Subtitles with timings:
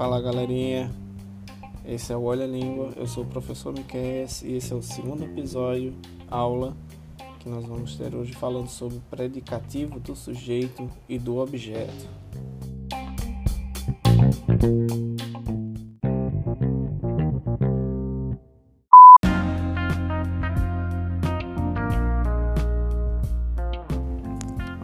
[0.00, 0.90] Fala galerinha,
[1.84, 5.24] esse é o Olha Língua, eu sou o professor Miquel e esse é o segundo
[5.24, 5.94] episódio,
[6.26, 6.74] aula,
[7.38, 12.08] que nós vamos ter hoje falando sobre o predicativo do sujeito e do objeto.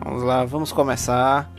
[0.04, 1.55] Vamos lá, vamos começar.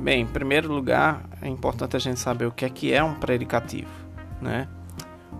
[0.00, 3.14] Bem, em primeiro lugar, é importante a gente saber o que é que é um
[3.14, 3.90] predicativo,
[4.40, 4.68] né?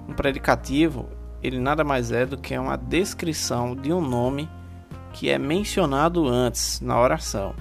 [0.09, 1.09] Um predicativo,
[1.41, 4.49] ele nada mais é do que uma descrição de um nome
[5.13, 7.55] que é mencionado antes na oração.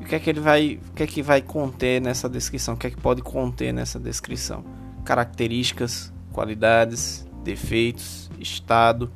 [0.00, 2.74] E o que é que ele vai, o que é que vai conter nessa descrição?
[2.74, 4.64] O que é que pode conter nessa descrição?
[5.04, 9.10] Características, qualidades, defeitos, estado,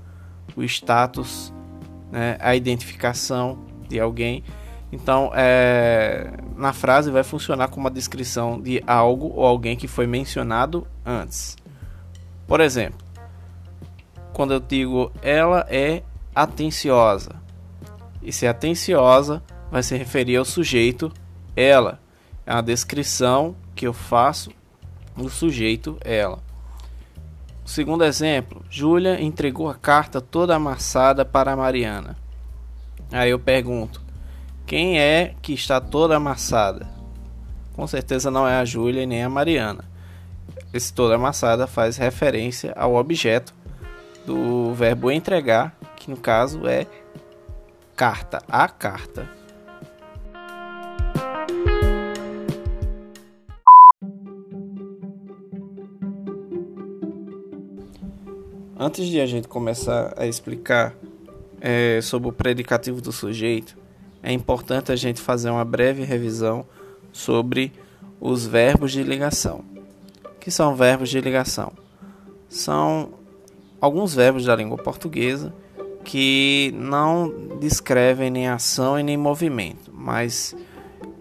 [0.56, 1.54] o status,
[2.10, 2.36] né?
[2.40, 4.42] a identificação de alguém
[4.92, 10.06] então, é, na frase vai funcionar como uma descrição de algo ou alguém que foi
[10.06, 11.56] mencionado antes.
[12.46, 12.98] Por exemplo,
[14.34, 16.02] quando eu digo ela é
[16.34, 17.40] atenciosa,
[18.22, 21.10] e se atenciosa vai se referir ao sujeito
[21.56, 21.98] ela.
[22.44, 24.50] É uma descrição que eu faço
[25.16, 26.38] do sujeito ela.
[27.64, 32.16] Segundo exemplo, Júlia entregou a carta toda amassada para a Mariana.
[33.10, 34.02] Aí eu pergunto:
[34.72, 36.88] quem é que está toda amassada?
[37.74, 39.84] Com certeza não é a Júlia nem a Mariana.
[40.72, 43.52] Esse toda amassada faz referência ao objeto
[44.24, 46.86] do verbo entregar, que no caso é
[47.94, 49.28] carta, a carta.
[58.78, 60.94] Antes de a gente começar a explicar
[61.60, 63.81] é, sobre o predicativo do sujeito,
[64.22, 66.64] é importante a gente fazer uma breve revisão
[67.12, 67.72] sobre
[68.20, 69.64] os verbos de ligação.
[70.24, 71.72] O que são verbos de ligação?
[72.48, 73.10] São
[73.80, 75.52] alguns verbos da língua portuguesa
[76.04, 80.54] que não descrevem nem ação e nem movimento, mas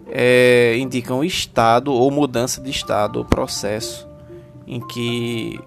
[0.08, 4.08] é, indicam estado ou mudança de estado ou processo
[4.66, 5.58] em que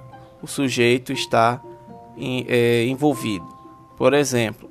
[0.42, 1.62] o sujeito está
[2.18, 3.48] em, é, envolvido.
[3.98, 4.70] Por exemplo,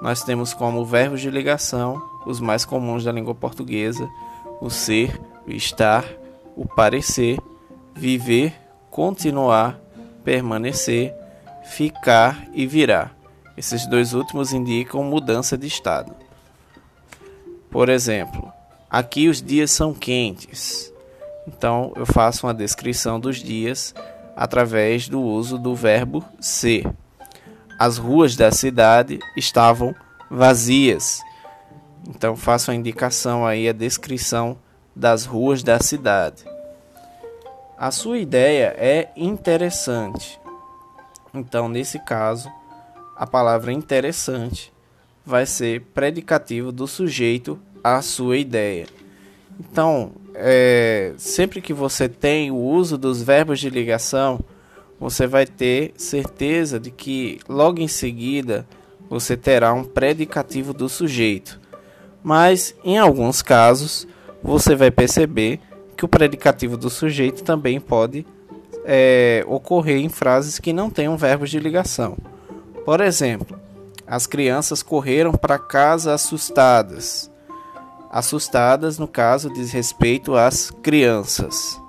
[0.00, 4.08] nós temos como verbos de ligação os mais comuns da língua portuguesa:
[4.60, 6.04] o ser, o estar,
[6.56, 7.38] o parecer,
[7.94, 8.52] viver,
[8.90, 9.80] continuar,
[10.24, 11.14] permanecer,
[11.64, 13.16] ficar e virar.
[13.56, 16.14] Esses dois últimos indicam mudança de estado.
[17.70, 18.52] Por exemplo,
[18.90, 20.92] aqui os dias são quentes.
[21.46, 23.94] Então eu faço uma descrição dos dias
[24.34, 26.86] através do uso do verbo ser.
[27.78, 29.94] As ruas da cidade estavam
[30.30, 31.20] vazias.
[32.08, 34.58] Então faço a indicação aí, a descrição
[34.94, 36.44] das ruas da cidade.
[37.76, 40.40] A sua ideia é interessante.
[41.34, 42.50] Então, nesse caso,
[43.14, 44.72] a palavra interessante
[45.24, 48.86] vai ser predicativo do sujeito à sua ideia.
[49.60, 54.40] Então, é, sempre que você tem o uso dos verbos de ligação,
[54.98, 58.66] você vai ter certeza de que logo em seguida
[59.08, 61.60] você terá um predicativo do sujeito.
[62.22, 64.06] Mas em alguns casos
[64.42, 65.60] você vai perceber
[65.96, 68.26] que o predicativo do sujeito também pode
[68.84, 72.16] é, ocorrer em frases que não tenham verbos de ligação.
[72.84, 73.58] Por exemplo,
[74.06, 77.30] as crianças correram para casa assustadas.
[78.10, 81.80] Assustadas, no caso, diz respeito às crianças.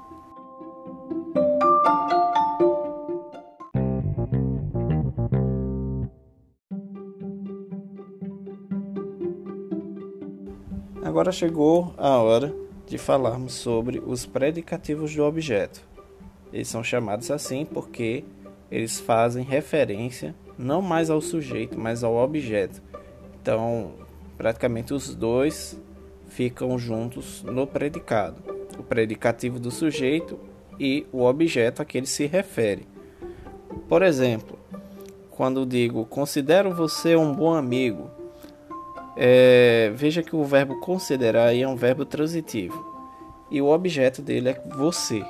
[11.18, 12.54] Agora chegou a hora
[12.86, 15.82] de falarmos sobre os predicativos do objeto.
[16.54, 18.24] Eles são chamados assim porque
[18.70, 22.84] eles fazem referência não mais ao sujeito, mas ao objeto.
[23.42, 23.94] Então,
[24.38, 25.82] praticamente os dois
[26.28, 28.40] ficam juntos no predicado:
[28.78, 30.40] o predicativo do sujeito
[30.80, 32.88] e o objeto a que ele se refere.
[33.90, 34.60] Por exemplo,
[35.32, 38.08] quando digo considero você um bom amigo,
[39.18, 42.96] é, veja que o verbo considerar é um verbo transitivo
[43.50, 45.26] e o objeto dele é você.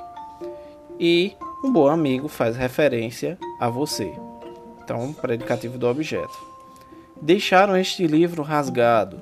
[1.00, 4.12] E um bom amigo faz referência a você.
[4.82, 6.38] Então, predicativo do objeto.
[7.20, 9.20] Deixaram este livro rasgado.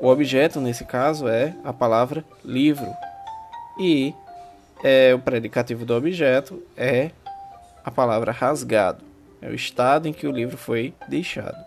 [0.00, 2.88] O objeto, nesse caso, é a palavra livro.
[3.80, 4.14] E
[4.82, 7.10] é, o predicativo do objeto é
[7.84, 9.04] a palavra rasgado.
[9.40, 11.58] É o estado em que o livro foi deixado.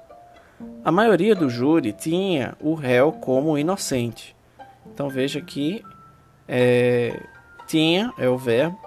[0.84, 4.36] A maioria do júri tinha o réu como inocente.
[4.94, 5.84] Então veja que
[6.48, 7.20] é,
[7.68, 8.78] Tinha é o verbo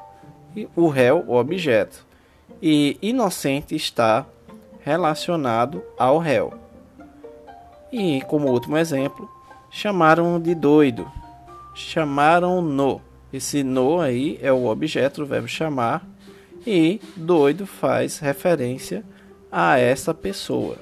[0.57, 2.05] e o réu o objeto.
[2.61, 4.27] E inocente está
[4.81, 6.53] relacionado ao réu.
[7.93, 9.31] E como último exemplo,
[9.71, 11.11] chamaram de doido.
[11.75, 13.01] Chamaram no.
[13.33, 16.07] Esse no aí é o objeto do verbo chamar
[16.67, 19.05] e doido faz referência
[19.51, 20.77] a essa pessoa.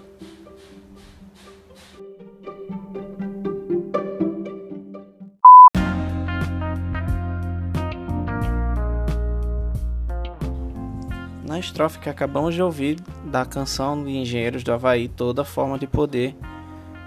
[11.44, 15.88] Na estrofe que acabamos de ouvir da canção de Engenheiros do Havaí, Toda Forma de
[15.88, 16.36] Poder,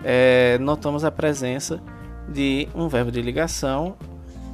[0.04, 1.82] é, notamos a presença
[2.28, 3.96] de um verbo de ligação,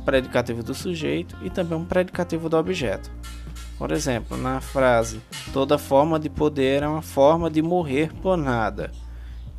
[0.06, 3.12] predicativo do sujeito e também um predicativo do objeto.
[3.78, 5.20] Por exemplo, na frase
[5.52, 8.92] toda forma de poder é uma forma de morrer por nada.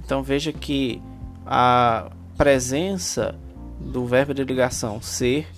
[0.04, 1.02] Então veja que
[1.44, 3.34] a presença
[3.80, 5.48] do verbo de ligação ser,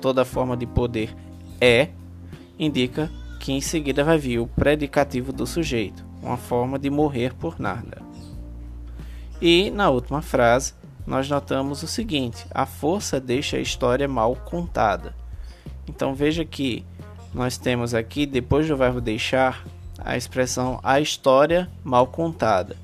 [0.00, 1.14] toda forma de poder
[1.60, 1.90] é,
[2.58, 3.10] indica
[3.50, 8.00] que em seguida vai vir o predicativo do sujeito, uma forma de morrer por nada.
[9.42, 10.72] E na última frase,
[11.04, 15.16] nós notamos o seguinte: a força deixa a história mal contada.
[15.88, 16.86] Então veja que
[17.34, 19.64] nós temos aqui, depois do verbo deixar,
[19.98, 22.76] a expressão a história mal contada.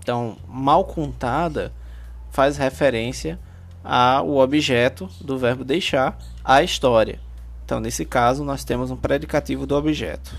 [0.00, 1.72] Então, mal contada
[2.30, 3.38] faz referência
[3.82, 7.26] ao objeto do verbo deixar, a história.
[7.68, 10.34] Então, nesse caso, nós temos um predicativo do objeto.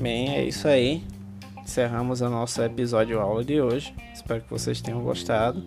[0.00, 1.02] Bem, é isso aí.
[1.60, 3.92] Encerramos o nosso episódio aula de hoje.
[4.14, 5.60] Espero que vocês tenham gostado.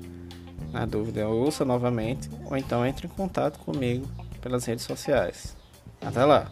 [0.71, 4.07] Na dúvida, ouça novamente ou então entre em contato comigo
[4.39, 5.57] pelas redes sociais.
[6.01, 6.49] Até lá!